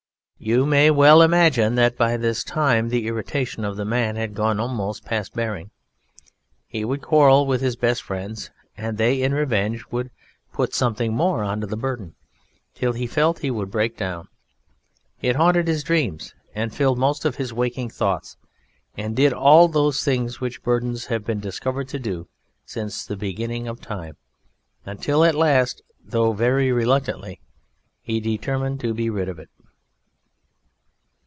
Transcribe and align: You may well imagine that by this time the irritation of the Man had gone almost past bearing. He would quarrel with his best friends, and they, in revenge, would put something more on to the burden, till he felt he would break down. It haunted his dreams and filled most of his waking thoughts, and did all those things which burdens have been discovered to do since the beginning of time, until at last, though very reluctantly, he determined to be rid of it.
You 0.43 0.65
may 0.65 0.89
well 0.89 1.21
imagine 1.21 1.75
that 1.75 1.95
by 1.99 2.17
this 2.17 2.43
time 2.43 2.89
the 2.89 3.05
irritation 3.05 3.63
of 3.63 3.77
the 3.77 3.85
Man 3.85 4.15
had 4.15 4.33
gone 4.33 4.59
almost 4.59 5.05
past 5.05 5.35
bearing. 5.35 5.69
He 6.65 6.83
would 6.83 7.03
quarrel 7.03 7.45
with 7.45 7.61
his 7.61 7.75
best 7.75 8.01
friends, 8.01 8.49
and 8.75 8.97
they, 8.97 9.21
in 9.21 9.35
revenge, 9.35 9.85
would 9.91 10.09
put 10.51 10.73
something 10.73 11.13
more 11.13 11.43
on 11.43 11.61
to 11.61 11.67
the 11.67 11.77
burden, 11.77 12.15
till 12.73 12.93
he 12.93 13.05
felt 13.05 13.37
he 13.41 13.51
would 13.51 13.69
break 13.69 13.95
down. 13.95 14.29
It 15.21 15.35
haunted 15.35 15.67
his 15.67 15.83
dreams 15.83 16.33
and 16.55 16.73
filled 16.73 16.97
most 16.97 17.23
of 17.23 17.35
his 17.35 17.53
waking 17.53 17.91
thoughts, 17.91 18.35
and 18.97 19.15
did 19.15 19.33
all 19.33 19.67
those 19.67 20.03
things 20.03 20.41
which 20.41 20.63
burdens 20.63 21.05
have 21.05 21.23
been 21.23 21.39
discovered 21.39 21.87
to 21.89 21.99
do 21.99 22.27
since 22.65 23.05
the 23.05 23.15
beginning 23.15 23.67
of 23.67 23.79
time, 23.79 24.17
until 24.87 25.23
at 25.23 25.35
last, 25.35 25.83
though 26.03 26.33
very 26.33 26.71
reluctantly, 26.71 27.41
he 28.01 28.19
determined 28.19 28.79
to 28.79 28.95
be 28.95 29.07
rid 29.07 29.29
of 29.29 29.37
it. 29.37 29.51